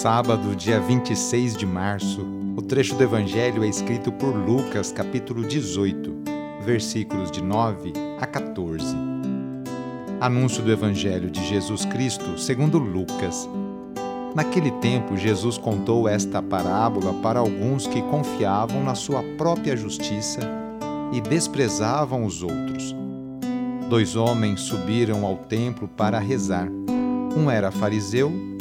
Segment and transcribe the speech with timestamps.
[0.00, 6.22] Sábado, dia 26 de março, o trecho do Evangelho é escrito por Lucas, capítulo 18,
[6.64, 8.96] versículos de 9 a 14.
[10.18, 13.46] Anúncio do Evangelho de Jesus Cristo segundo Lucas.
[14.34, 20.40] Naquele tempo, Jesus contou esta parábola para alguns que confiavam na sua própria justiça
[21.12, 22.96] e desprezavam os outros.
[23.90, 26.70] Dois homens subiram ao templo para rezar.
[27.36, 28.49] Um era fariseu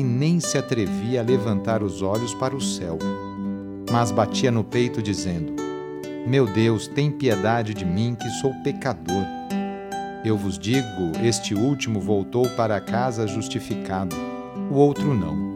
[0.00, 2.98] e nem se atrevia a levantar os olhos para o céu,
[3.90, 5.54] mas batia no peito, dizendo:
[6.26, 9.26] Meu Deus, tem piedade de mim, que sou pecador.
[10.24, 14.16] Eu vos digo: este último voltou para casa justificado,
[14.70, 15.50] o outro não.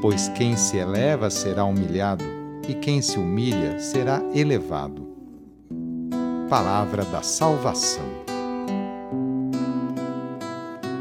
[0.00, 2.24] Pois quem se eleva será humilhado,
[2.68, 5.08] e quem se humilha será elevado.
[6.48, 8.31] Palavra da Salvação.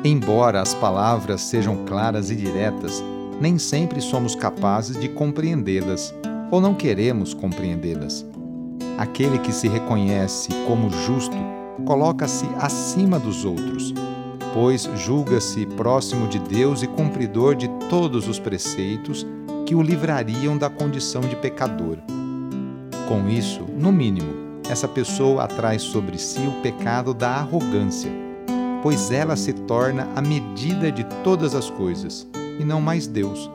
[0.03, 3.03] Embora as palavras sejam claras e diretas,
[3.39, 6.11] nem sempre somos capazes de compreendê-las
[6.49, 8.25] ou não queremos compreendê-las.
[8.97, 11.35] Aquele que se reconhece como justo
[11.85, 13.93] coloca-se acima dos outros,
[14.55, 19.25] pois julga-se próximo de Deus e cumpridor de todos os preceitos
[19.67, 21.97] que o livrariam da condição de pecador.
[23.07, 28.30] Com isso, no mínimo, essa pessoa atrai sobre si o pecado da arrogância
[28.81, 32.27] pois ela se torna a medida de todas as coisas,
[32.59, 33.49] e não mais Deus.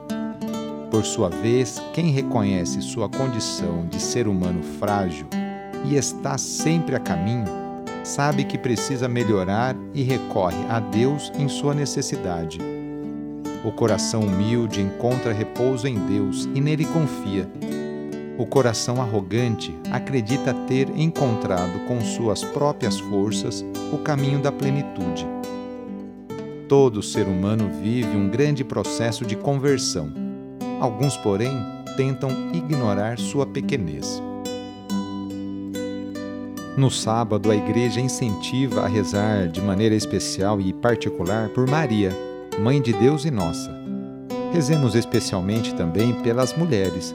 [0.90, 5.26] Por sua vez, quem reconhece sua condição de ser humano frágil
[5.84, 7.44] e está sempre a caminho,
[8.02, 12.58] sabe que precisa melhorar e recorre a Deus em sua necessidade.
[13.64, 17.48] O coração humilde encontra repouso em Deus e nele confia.
[18.38, 25.26] O coração arrogante acredita ter encontrado com suas próprias forças o caminho da plenitude.
[26.68, 30.12] Todo ser humano vive um grande processo de conversão.
[30.80, 31.56] Alguns, porém,
[31.96, 34.22] tentam ignorar sua pequenez.
[36.76, 42.12] No sábado, a igreja incentiva a rezar de maneira especial e particular por Maria,
[42.58, 43.70] Mãe de Deus e nossa.
[44.52, 47.14] Rezemos especialmente também pelas mulheres,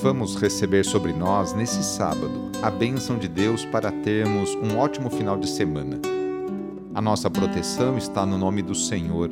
[0.00, 5.36] Vamos receber sobre nós, nesse sábado, a bênção de Deus para termos um ótimo final
[5.36, 5.98] de semana.
[6.94, 9.28] A nossa proteção está no nome do Senhor,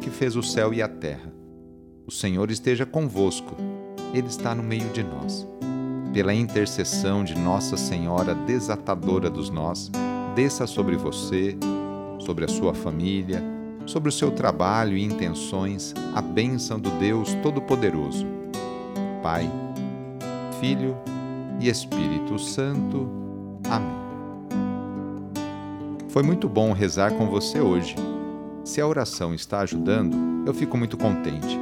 [0.00, 1.30] que fez o céu e a terra.
[2.06, 3.56] O Senhor esteja convosco,
[4.14, 5.46] Ele está no meio de nós.
[6.14, 9.90] Pela intercessão de Nossa Senhora Desatadora dos Nós,
[10.34, 11.58] desça sobre você,
[12.20, 13.44] sobre a sua família,
[13.84, 18.26] sobre o seu trabalho e intenções a bênção do Deus Todo-Poderoso.
[19.22, 19.50] Pai,
[20.60, 20.96] Filho
[21.60, 23.08] e Espírito Santo.
[23.68, 24.06] Amém.
[26.08, 27.94] Foi muito bom rezar com você hoje.
[28.64, 31.58] Se a oração está ajudando, eu fico muito contente.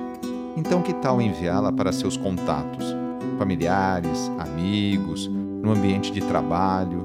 [0.57, 2.95] Então, que tal enviá-la para seus contatos,
[3.39, 7.03] familiares, amigos, no ambiente de trabalho?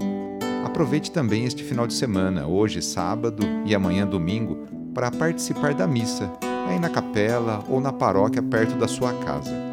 [0.63, 4.59] Aproveite também este final de semana, hoje sábado e amanhã domingo,
[4.93, 6.31] para participar da missa,
[6.67, 9.68] aí na capela ou na paróquia perto da sua casa.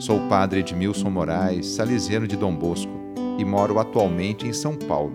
[0.00, 2.90] Sou o padre Edmilson Moraes, salesiano de Dom Bosco,
[3.38, 5.12] e moro atualmente em São Paulo.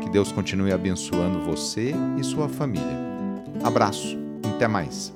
[0.00, 2.96] Que Deus continue abençoando você e sua família.
[3.64, 4.16] Abraço,
[4.54, 5.12] até mais.